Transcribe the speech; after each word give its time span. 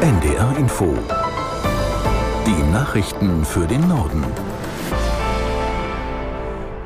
NDR 0.00 0.56
Info. 0.58 0.94
Die 2.46 2.72
Nachrichten 2.72 3.42
für 3.42 3.66
den 3.66 3.88
Norden. 3.88 4.22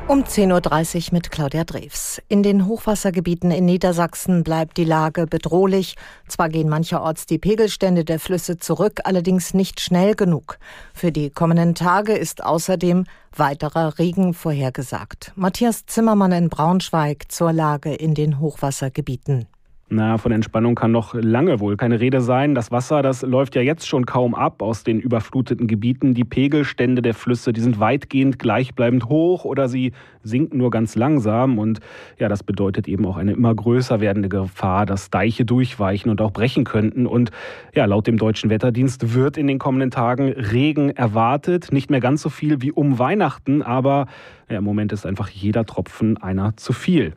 Um 0.07 0.23
10.30 0.23 1.07
Uhr 1.07 1.13
mit 1.13 1.29
Claudia 1.29 1.65
Drews. 1.65 2.21
In 2.29 2.43
den 2.43 2.65
Hochwassergebieten 2.65 3.51
in 3.51 3.65
Niedersachsen 3.65 4.43
bleibt 4.43 4.77
die 4.77 4.85
Lage 4.85 5.27
bedrohlich. 5.27 5.95
Zwar 6.29 6.47
gehen 6.47 6.69
mancherorts 6.69 7.25
die 7.25 7.39
Pegelstände 7.39 8.05
der 8.05 8.19
Flüsse 8.19 8.57
zurück, 8.57 9.01
allerdings 9.03 9.53
nicht 9.53 9.81
schnell 9.81 10.15
genug. 10.15 10.59
Für 10.93 11.11
die 11.11 11.29
kommenden 11.29 11.75
Tage 11.75 12.13
ist 12.13 12.41
außerdem 12.41 13.03
weiterer 13.35 13.99
Regen 13.99 14.33
vorhergesagt. 14.33 15.33
Matthias 15.35 15.85
Zimmermann 15.85 16.31
in 16.31 16.49
Braunschweig 16.49 17.25
zur 17.27 17.51
Lage 17.51 17.93
in 17.93 18.13
den 18.15 18.39
Hochwassergebieten. 18.39 19.47
Na, 19.91 20.19
von 20.19 20.31
Entspannung 20.31 20.75
kann 20.75 20.91
noch 20.91 21.15
lange 21.15 21.59
wohl 21.59 21.75
keine 21.75 21.99
Rede 21.99 22.21
sein. 22.21 22.53
Das 22.53 22.71
Wasser, 22.71 23.01
das 23.01 23.23
läuft 23.23 23.55
ja 23.55 23.63
jetzt 23.63 23.87
schon 23.87 24.05
kaum 24.05 24.35
ab 24.35 24.61
aus 24.61 24.83
den 24.83 24.99
überfluteten 24.99 25.65
Gebieten. 25.65 26.13
Die 26.13 26.23
Pegelstände 26.23 27.01
der 27.01 27.15
Flüsse, 27.15 27.53
die 27.53 27.61
sind 27.61 27.79
weitgehend 27.79 28.37
gleichbleibend 28.37 29.05
hoch 29.05 29.45
oder 29.45 29.67
sie 29.67 29.93
sinken 30.21 30.59
nur 30.59 30.69
ganz 30.69 30.95
langsam. 30.95 31.57
Und 31.57 31.79
ja, 32.19 32.29
das 32.29 32.43
bedeutet 32.43 32.87
eben 32.87 33.03
auch 33.07 33.17
eine 33.17 33.31
immer 33.31 33.55
größer 33.55 33.99
werdende 33.99 34.29
Gefahr, 34.29 34.85
dass 34.85 35.09
Deiche 35.09 35.43
durchweichen 35.43 36.11
und 36.11 36.21
auch 36.21 36.31
brechen 36.31 36.65
könnten. 36.65 37.07
Und 37.07 37.31
ja, 37.73 37.85
laut 37.85 38.05
dem 38.05 38.17
Deutschen 38.17 38.51
Wetterdienst 38.51 39.15
wird 39.15 39.37
in 39.37 39.47
den 39.47 39.57
kommenden 39.57 39.89
Tagen 39.89 40.29
Regen 40.29 40.91
erwartet. 40.91 41.71
Nicht 41.71 41.89
mehr 41.89 41.99
ganz 41.99 42.21
so 42.21 42.29
viel 42.29 42.61
wie 42.61 42.71
um 42.71 42.99
Weihnachten, 42.99 43.63
aber 43.63 44.05
ja, 44.49 44.59
im 44.59 44.63
Moment 44.63 44.93
ist 44.93 45.07
einfach 45.07 45.29
jeder 45.29 45.65
Tropfen 45.65 46.17
einer 46.17 46.55
zu 46.57 46.73
viel. 46.73 47.13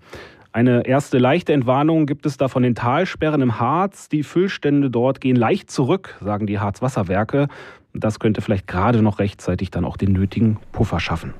Eine 0.54 0.86
erste 0.86 1.16
leichte 1.16 1.54
Entwarnung 1.54 2.04
gibt 2.04 2.26
es 2.26 2.36
da 2.36 2.46
von 2.46 2.62
den 2.62 2.74
Talsperren 2.74 3.40
im 3.40 3.58
Harz. 3.58 4.10
Die 4.10 4.22
Füllstände 4.22 4.90
dort 4.90 5.22
gehen 5.22 5.34
leicht 5.34 5.70
zurück, 5.70 6.18
sagen 6.20 6.46
die 6.46 6.58
Harzwasserwerke. 6.58 7.48
Das 7.94 8.18
könnte 8.18 8.42
vielleicht 8.42 8.66
gerade 8.66 9.00
noch 9.00 9.18
rechtzeitig 9.18 9.70
dann 9.70 9.86
auch 9.86 9.96
den 9.96 10.12
nötigen 10.12 10.58
Puffer 10.72 11.00
schaffen. 11.00 11.32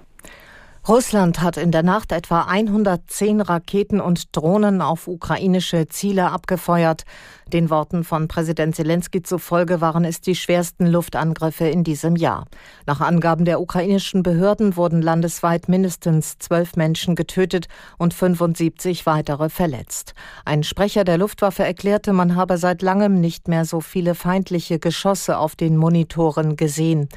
Russland 0.89 1.41
hat 1.41 1.59
in 1.59 1.71
der 1.71 1.85
Nacht 1.85 2.11
etwa 2.11 2.41
110 2.43 3.41
Raketen 3.41 4.01
und 4.01 4.35
Drohnen 4.37 4.83
auf 4.83 5.07
ukrainische 5.07 5.87
Ziele 5.87 6.33
abgefeuert. 6.33 7.05
Den 7.53 7.71
Worten 7.71 8.03
von 8.03 8.27
Präsident 8.27 8.75
Zelensky 8.75 9.23
zufolge 9.23 9.81
waren 9.81 10.05
es 10.05 10.21
die 10.21 10.35
schwersten 10.35 10.89
Luftangriffe 10.89 11.69
in 11.69 11.85
diesem 11.85 12.17
Jahr. 12.17 12.47
Nach 12.85 13.01
Angaben 13.01 13.45
der 13.45 13.61
ukrainischen 13.61 14.25
Behörden 14.25 14.77
wurden 14.77 15.03
landesweit 15.03 15.69
mindestens 15.69 16.39
zwölf 16.39 16.75
Menschen 16.75 17.15
getötet 17.15 17.69
und 17.97 18.13
75 18.13 19.07
weitere 19.07 19.51
verletzt. 19.51 20.15
Ein 20.45 20.65
Sprecher 20.65 21.05
der 21.05 21.19
Luftwaffe 21.19 21.63
erklärte, 21.63 22.13
man 22.13 22.35
habe 22.35 22.59
seit 22.59 22.83
langem 22.83 23.21
nicht 23.21 23.47
mehr 23.47 23.67
so 23.67 23.81
viele 23.81 24.17
feindliche 24.17 24.81
Geschosse 24.81 25.39
auf 25.39 25.55
den 25.55 25.77
Monitoren 25.77 26.57
gesehen. 26.57 27.09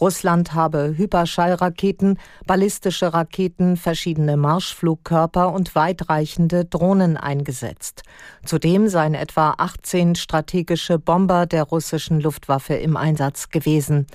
Russland 0.00 0.54
habe 0.54 0.94
Hyperschallraketen, 0.96 2.18
ballistische 2.46 3.12
Raketen, 3.12 3.76
verschiedene 3.76 4.36
Marschflugkörper 4.36 5.52
und 5.52 5.74
weitreichende 5.74 6.64
Drohnen 6.64 7.16
eingesetzt. 7.16 8.02
Zudem 8.44 8.88
seien 8.88 9.14
etwa 9.14 9.54
18 9.58 10.14
strategische 10.14 10.98
Bomber 10.98 11.46
der 11.46 11.64
russischen 11.64 12.20
Luftwaffe 12.20 12.74
im 12.74 12.96
Einsatz 12.96 13.50
gewesen. 13.50 14.06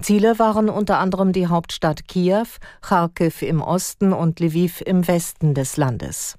Ziele 0.00 0.38
waren 0.38 0.68
unter 0.68 0.98
anderem 0.98 1.32
die 1.32 1.46
Hauptstadt 1.46 2.08
Kiew, 2.08 2.46
Kharkiv 2.80 3.42
im 3.42 3.62
Osten 3.62 4.12
und 4.12 4.40
Lviv 4.40 4.80
im 4.80 5.06
Westen 5.06 5.54
des 5.54 5.76
Landes. 5.76 6.38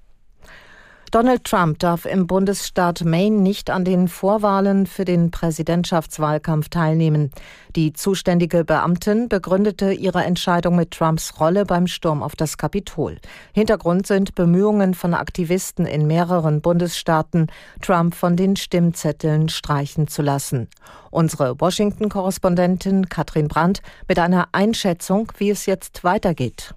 Donald 1.11 1.45
Trump 1.45 1.79
darf 1.79 2.05
im 2.05 2.27
Bundesstaat 2.27 3.05
Maine 3.05 3.37
nicht 3.37 3.69
an 3.69 3.85
den 3.85 4.09
Vorwahlen 4.09 4.85
für 4.85 5.05
den 5.05 5.31
Präsidentschaftswahlkampf 5.31 6.67
teilnehmen. 6.67 7.31
Die 7.77 7.93
zuständige 7.93 8.65
Beamtin 8.65 9.29
begründete 9.29 9.93
ihre 9.93 10.25
Entscheidung 10.25 10.75
mit 10.75 10.91
Trumps 10.91 11.39
Rolle 11.39 11.65
beim 11.65 11.87
Sturm 11.87 12.21
auf 12.21 12.35
das 12.35 12.57
Kapitol. 12.57 13.19
Hintergrund 13.53 14.05
sind 14.05 14.35
Bemühungen 14.35 14.93
von 14.93 15.13
Aktivisten 15.13 15.85
in 15.85 16.07
mehreren 16.07 16.59
Bundesstaaten, 16.59 17.47
Trump 17.81 18.13
von 18.13 18.35
den 18.35 18.57
Stimmzetteln 18.57 19.47
streichen 19.47 20.09
zu 20.09 20.21
lassen. 20.21 20.67
Unsere 21.09 21.57
Washington-Korrespondentin 21.61 23.07
Katrin 23.07 23.47
Brandt 23.47 23.81
mit 24.09 24.19
einer 24.19 24.49
Einschätzung, 24.51 25.31
wie 25.37 25.51
es 25.51 25.67
jetzt 25.67 26.03
weitergeht. 26.03 26.73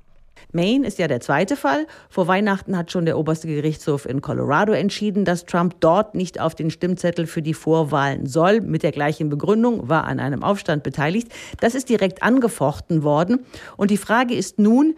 Maine 0.52 0.86
ist 0.86 0.98
ja 0.98 1.08
der 1.08 1.20
zweite 1.20 1.56
Fall. 1.56 1.86
Vor 2.08 2.26
Weihnachten 2.26 2.76
hat 2.76 2.90
schon 2.90 3.04
der 3.04 3.18
oberste 3.18 3.46
Gerichtshof 3.46 4.06
in 4.06 4.20
Colorado 4.20 4.72
entschieden, 4.72 5.24
dass 5.24 5.46
Trump 5.46 5.76
dort 5.80 6.14
nicht 6.14 6.40
auf 6.40 6.54
den 6.54 6.70
Stimmzettel 6.70 7.26
für 7.26 7.42
die 7.42 7.54
Vorwahlen 7.54 8.26
soll. 8.26 8.60
Mit 8.60 8.82
der 8.82 8.92
gleichen 8.92 9.28
Begründung 9.28 9.88
war 9.88 10.04
an 10.04 10.20
einem 10.20 10.42
Aufstand 10.42 10.82
beteiligt. 10.82 11.28
Das 11.60 11.74
ist 11.74 11.88
direkt 11.88 12.22
angefochten 12.22 13.02
worden. 13.02 13.40
Und 13.76 13.90
die 13.90 13.96
Frage 13.96 14.34
ist 14.34 14.58
nun, 14.58 14.94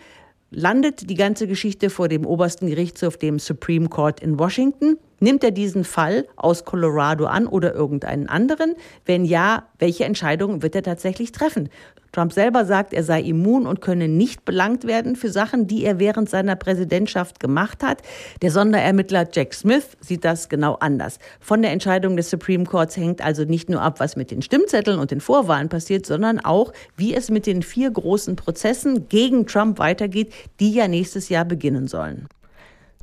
landet 0.51 1.09
die 1.09 1.15
ganze 1.15 1.47
Geschichte 1.47 1.91
vor 1.91 2.09
dem 2.09 2.27
obersten 2.27 2.69
Gerichtshof, 2.69 3.17
dem 3.17 3.39
Supreme 3.39 3.89
Court 3.89 4.21
in 4.21 4.39
Washington? 4.39 4.99
Nimmt 5.23 5.45
er 5.45 5.53
diesen 5.53 5.85
Fall 5.85 6.27
aus 6.35 6.65
Colorado 6.65 7.27
an 7.27 7.47
oder 7.47 7.73
irgendeinen 7.73 8.29
anderen? 8.29 8.75
Wenn 9.07 9.25
ja, 9.25 9.69
welche 9.79 10.05
Entscheidungen 10.05 10.65
wird 10.65 10.75
er 10.75 10.83
tatsächlich 10.83 11.31
treffen? 11.31 11.69
Trump 12.11 12.33
selber 12.33 12.65
sagt, 12.65 12.93
er 12.93 13.05
sei 13.05 13.21
immun 13.23 13.65
und 13.65 13.81
könne 13.81 14.09
nicht 14.09 14.45
belangt 14.45 14.85
werden 14.85 15.15
für 15.15 15.31
Sachen, 15.31 15.69
die 15.69 15.85
er 15.85 16.01
während 16.01 16.29
seiner 16.29 16.57
Präsidentschaft 16.57 17.39
gemacht 17.39 17.85
hat. 17.85 18.03
Der 18.43 18.51
Sonderermittler 18.51 19.29
Jack 19.33 19.55
Smith 19.55 19.97
sieht 20.01 20.25
das 20.25 20.49
genau 20.49 20.75
anders. 20.81 21.21
Von 21.39 21.63
der 21.63 21.71
Entscheidung 21.71 22.17
des 22.17 22.29
Supreme 22.29 22.65
Courts 22.65 22.97
hängt 22.97 23.25
also 23.25 23.45
nicht 23.45 23.71
nur 23.71 23.81
ab, 23.81 24.01
was 24.01 24.17
mit 24.17 24.33
den 24.33 24.43
Stimmzetteln 24.43 24.99
und 24.99 25.13
den 25.13 25.21
Vorwahlen 25.21 25.69
passiert, 25.69 26.05
sondern 26.05 26.41
auch, 26.41 26.73
wie 26.97 27.15
es 27.15 27.31
mit 27.31 27.47
den 27.47 27.63
vier 27.63 27.93
großen 27.93 28.35
Prozessen 28.35 29.09
gegen 29.09 29.47
Trump 29.47 29.79
weitergeht, 29.79 30.35
die 30.59 30.73
ja 30.73 30.89
nächstes 30.89 31.29
Jahr 31.29 31.45
beginnen 31.45 31.87
sollen. 31.87 32.27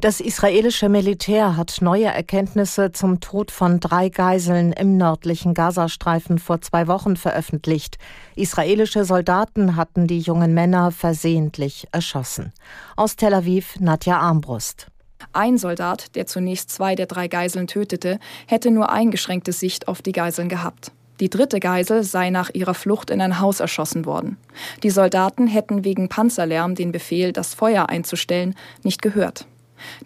Das 0.01 0.21
israelische 0.21 0.87
Militär 0.87 1.57
hat 1.57 1.79
neue 1.81 2.05
Erkenntnisse 2.05 2.93
zum 2.93 3.19
Tod 3.19 3.51
von 3.51 3.81
drei 3.81 4.07
Geiseln 4.07 4.71
im 4.71 4.95
nördlichen 4.95 5.53
Gazastreifen 5.53 6.39
vor 6.39 6.61
zwei 6.61 6.87
Wochen 6.87 7.17
veröffentlicht. 7.17 7.97
Israelische 8.37 9.03
Soldaten 9.03 9.75
hatten 9.75 10.07
die 10.07 10.19
jungen 10.19 10.53
Männer 10.53 10.91
versehentlich 10.91 11.89
erschossen. 11.91 12.53
Aus 12.95 13.17
Tel 13.17 13.33
Aviv 13.33 13.77
Nadja 13.81 14.19
Armbrust. 14.19 14.87
Ein 15.33 15.57
Soldat, 15.57 16.15
der 16.15 16.25
zunächst 16.25 16.69
zwei 16.69 16.95
der 16.95 17.05
drei 17.05 17.27
Geiseln 17.27 17.67
tötete, 17.67 18.19
hätte 18.47 18.71
nur 18.71 18.93
eingeschränkte 18.93 19.51
Sicht 19.51 19.89
auf 19.89 20.01
die 20.01 20.13
Geiseln 20.13 20.47
gehabt. 20.47 20.93
Die 21.19 21.29
dritte 21.29 21.59
Geisel 21.59 22.05
sei 22.05 22.29
nach 22.29 22.49
ihrer 22.53 22.73
Flucht 22.73 23.09
in 23.09 23.19
ein 23.19 23.41
Haus 23.41 23.59
erschossen 23.59 24.05
worden. 24.05 24.37
Die 24.81 24.91
Soldaten 24.91 25.47
hätten 25.47 25.83
wegen 25.83 26.07
Panzerlärm 26.07 26.75
den 26.75 26.93
Befehl, 26.93 27.33
das 27.33 27.53
Feuer 27.53 27.89
einzustellen, 27.89 28.55
nicht 28.81 29.01
gehört. 29.01 29.45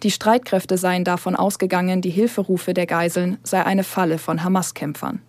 Die 0.02 0.10
Streitkräfte 0.10 0.78
seien 0.78 1.04
davon 1.04 1.36
ausgegangen, 1.36 2.00
die 2.00 2.10
Hilferufe 2.10 2.74
der 2.74 2.86
Geiseln 2.86 3.38
sei 3.42 3.64
eine 3.64 3.84
Falle 3.84 4.18
von 4.18 4.42
Hamas-Kämpfern. 4.44 5.20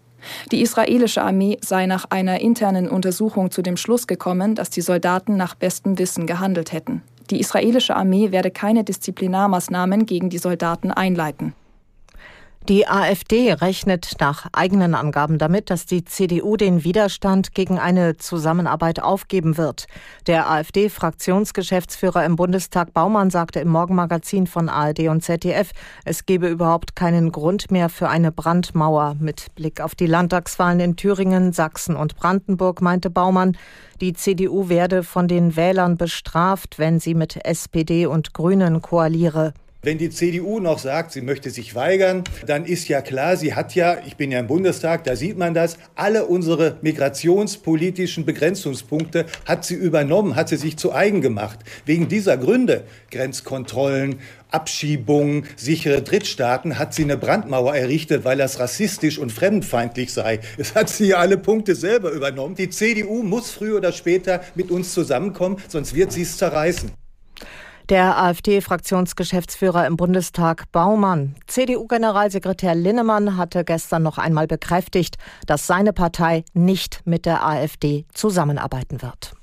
Die 0.52 0.62
israelische 0.62 1.22
Armee 1.22 1.58
sei 1.62 1.86
nach 1.86 2.06
einer 2.10 2.42
internen 2.42 2.90
Untersuchung 2.90 3.52
zu 3.52 3.62
dem 3.62 3.78
Schluss 3.78 4.08
gekommen, 4.08 4.56
dass 4.56 4.70
die 4.70 4.82
Soldaten 4.82 5.38
nach 5.38 5.56
bestem 5.56 6.00
Wissen 6.00 6.26
gehandelt 6.26 6.72
hätten. 6.72 7.04
Die 7.30 7.40
israelische 7.40 7.96
Armee 7.96 8.32
werde 8.32 8.52
keine 8.52 8.84
Disziplinarmaßnahmen 8.84 10.06
gegen 10.06 10.30
die 10.30 10.38
Soldaten 10.38 10.92
einleiten. 10.92 11.54
Die 12.68 12.88
AfD 12.88 13.54
rechnet 13.54 14.14
nach 14.20 14.48
eigenen 14.52 14.96
Angaben 14.96 15.38
damit, 15.38 15.70
dass 15.70 15.86
die 15.86 16.04
CDU 16.04 16.58
den 16.58 16.84
Widerstand 16.84 17.54
gegen 17.54 17.78
eine 17.78 18.18
Zusammenarbeit 18.18 19.04
aufgeben 19.04 19.58
wird. 19.58 19.86
Der 20.26 20.50
AfD-Fraktionsgeschäftsführer 20.50 22.26
im 22.26 22.36
Bundestag 22.36 22.92
Baumann 22.92 23.30
sagte 23.30 23.60
im 23.60 23.68
Morgenmagazin 23.68 24.48
von 24.48 24.68
ARD 24.68 25.10
und 25.10 25.24
ZDF, 25.24 25.74
es 26.06 26.26
gebe 26.26 26.48
überhaupt 26.48 26.96
keinen 26.96 27.32
Grund 27.32 27.70
mehr 27.70 27.88
für 27.88 28.10
eine 28.10 28.32
Brandmauer. 28.32 29.16
Mit 29.20 29.54
Blick 29.54 29.80
auf 29.80 29.94
die 29.94 30.08
Landtagswahlen 30.08 30.80
in 30.80 30.96
Thüringen, 30.96 31.54
Sachsen 31.54 31.96
und 31.96 32.16
Brandenburg 32.16 32.82
meinte 32.82 33.12
Baumann, 33.12 33.56
die 34.02 34.14
CDU 34.14 34.70
werde 34.70 35.04
von 35.04 35.28
den 35.28 35.56
Wählern 35.56 35.98
bestraft, 35.98 36.80
wenn 36.80 37.00
sie 37.00 37.14
mit 37.14 37.46
SPD 37.46 38.08
und 38.08 38.34
Grünen 38.34 38.82
koaliere. 38.82 39.54
Wenn 39.86 40.00
die 40.00 40.10
CDU 40.10 40.60
noch 40.60 40.80
sagt, 40.80 41.12
sie 41.12 41.22
möchte 41.22 41.52
sich 41.52 41.76
weigern, 41.76 42.24
dann 42.48 42.66
ist 42.66 42.88
ja 42.88 43.02
klar, 43.02 43.38
sie 43.38 43.54
hat 43.54 43.76
ja, 43.76 44.00
ich 44.08 44.18
bin 44.18 44.32
ja 44.32 44.40
im 44.40 44.48
Bundestag, 44.48 45.04
da 45.04 45.16
sieht 45.16 45.38
man 45.38 45.54
das, 45.54 45.78
alle 45.94 46.26
unsere 46.26 46.80
migrationspolitischen 46.82 48.26
Begrenzungspunkte 48.26 49.28
hat 49.46 49.64
sie 49.64 49.76
übernommen, 49.76 50.36
hat 50.36 50.50
sie 50.50 50.58
sich 50.58 50.78
zu 50.78 50.92
eigen 50.92 51.22
gemacht. 51.22 51.60
Wegen 51.86 52.08
dieser 52.08 52.36
Gründe, 52.36 52.86
Grenzkontrollen, 53.12 54.22
Abschiebungen, 54.50 55.46
sichere 55.56 56.02
Drittstaaten, 56.02 56.80
hat 56.80 56.96
sie 56.96 57.04
eine 57.04 57.18
Brandmauer 57.18 57.76
errichtet, 57.76 58.26
weil 58.26 58.40
das 58.40 58.60
rassistisch 58.60 59.20
und 59.20 59.32
fremdenfeindlich 59.32 60.12
sei. 60.12 60.40
Es 60.58 60.74
hat 60.74 60.90
sie 60.90 61.14
alle 61.14 61.38
Punkte 61.38 61.76
selber 61.76 62.10
übernommen. 62.10 62.56
Die 62.56 62.72
CDU 62.72 63.22
muss 63.22 63.52
früher 63.52 63.78
oder 63.78 63.92
später 63.92 64.42
mit 64.56 64.72
uns 64.72 64.96
zusammenkommen, 64.96 65.58
sonst 65.68 65.94
wird 65.94 66.12
sie 66.12 66.24
es 66.24 66.38
zerreißen. 66.38 67.05
Der 67.90 68.18
AfD-Fraktionsgeschäftsführer 68.18 69.86
im 69.86 69.96
Bundestag 69.96 70.72
Baumann. 70.72 71.36
CDU-Generalsekretär 71.46 72.74
Linnemann 72.74 73.38
hatte 73.38 73.64
gestern 73.64 74.02
noch 74.02 74.18
einmal 74.18 74.48
bekräftigt, 74.48 75.18
dass 75.46 75.68
seine 75.68 75.94
Partei 75.94 76.46
nicht 76.54 77.02
mit 77.06 77.28
der 77.28 77.46
AfD 77.46 78.08
zusammenarbeiten 78.12 79.04
wird. 79.04 79.34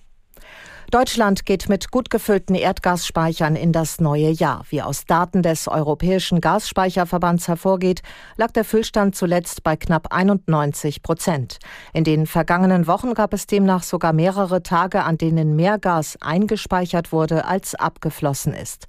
Deutschland 0.92 1.46
geht 1.46 1.70
mit 1.70 1.90
gut 1.90 2.10
gefüllten 2.10 2.54
Erdgasspeichern 2.54 3.56
in 3.56 3.72
das 3.72 3.98
neue 3.98 4.28
Jahr. 4.28 4.66
Wie 4.68 4.82
aus 4.82 5.06
Daten 5.06 5.42
des 5.42 5.66
Europäischen 5.66 6.42
Gasspeicherverbands 6.42 7.48
hervorgeht, 7.48 8.02
lag 8.36 8.50
der 8.50 8.62
Füllstand 8.62 9.16
zuletzt 9.16 9.62
bei 9.62 9.74
knapp 9.76 10.12
91 10.12 11.02
Prozent. 11.02 11.60
In 11.94 12.04
den 12.04 12.26
vergangenen 12.26 12.86
Wochen 12.86 13.14
gab 13.14 13.32
es 13.32 13.46
demnach 13.46 13.84
sogar 13.84 14.12
mehrere 14.12 14.62
Tage, 14.62 15.04
an 15.04 15.16
denen 15.16 15.56
mehr 15.56 15.78
Gas 15.78 16.18
eingespeichert 16.20 17.10
wurde, 17.10 17.46
als 17.46 17.74
abgeflossen 17.74 18.52
ist. 18.52 18.86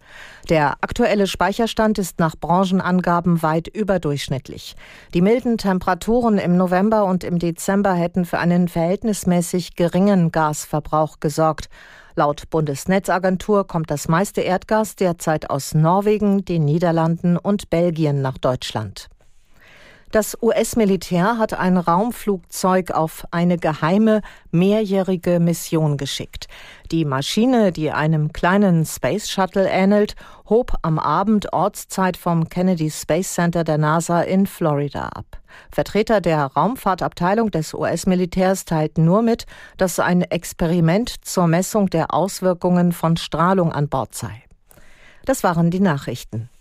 Der 0.49 0.73
aktuelle 0.81 1.25
Speicherstand 1.25 1.99
ist 1.99 2.19
nach 2.19 2.35
Branchenangaben 2.35 3.41
weit 3.43 3.69
überdurchschnittlich. 3.69 4.75
Die 5.13 5.21
milden 5.21 5.57
Temperaturen 5.57 6.37
im 6.37 6.57
November 6.57 7.05
und 7.05 7.23
im 7.23 7.39
Dezember 7.39 7.93
hätten 7.93 8.25
für 8.25 8.39
einen 8.39 8.67
verhältnismäßig 8.67 9.77
geringen 9.77 10.33
Gasverbrauch 10.33 11.21
gesorgt. 11.21 11.69
Laut 12.15 12.49
Bundesnetzagentur 12.49 13.65
kommt 13.65 13.89
das 13.89 14.07
meiste 14.07 14.41
Erdgas 14.41 14.95
derzeit 14.95 15.49
aus 15.49 15.73
Norwegen, 15.73 16.45
den 16.45 16.65
Niederlanden 16.65 17.37
und 17.37 17.69
Belgien 17.69 18.21
nach 18.21 18.37
Deutschland. 18.37 19.09
Das 20.13 20.37
US-Militär 20.43 21.39
hat 21.39 21.55
ein 21.55 21.75
Raumflugzeug 21.75 22.91
auf 22.91 23.25
eine 23.31 23.57
geheime, 23.57 24.21
mehrjährige 24.51 25.39
Mission 25.39 25.97
geschickt. 25.97 26.47
Die 26.91 27.03
Maschine, 27.03 27.71
die 27.71 27.89
einem 27.89 28.31
kleinen 28.31 28.85
Space 28.85 29.27
Shuttle 29.27 29.67
ähnelt, 29.67 30.15
hob 30.47 30.75
am 30.83 30.99
Abend 30.99 31.51
Ortszeit 31.51 32.15
vom 32.15 32.47
Kennedy 32.47 32.91
Space 32.91 33.33
Center 33.33 33.63
der 33.63 33.79
NASA 33.79 34.21
in 34.21 34.45
Florida 34.45 35.07
ab. 35.07 35.25
Vertreter 35.71 36.21
der 36.21 36.45
Raumfahrtabteilung 36.45 37.49
des 37.49 37.73
US-Militärs 37.73 38.65
teilten 38.65 39.05
nur 39.05 39.23
mit, 39.23 39.47
dass 39.77 39.99
ein 39.99 40.21
Experiment 40.21 41.25
zur 41.25 41.47
Messung 41.47 41.89
der 41.89 42.13
Auswirkungen 42.13 42.91
von 42.91 43.17
Strahlung 43.17 43.71
an 43.71 43.89
Bord 43.89 44.13
sei. 44.13 44.43
Das 45.25 45.43
waren 45.43 45.71
die 45.71 45.79
Nachrichten. 45.79 46.51